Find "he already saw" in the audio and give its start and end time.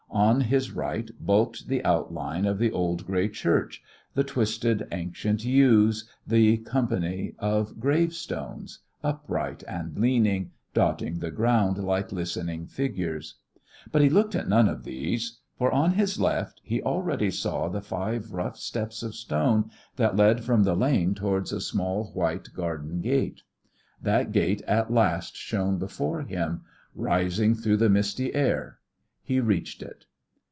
16.61-17.69